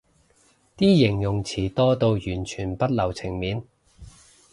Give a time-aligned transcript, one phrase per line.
[0.75, 3.63] 啲形容詞多到完全不留情面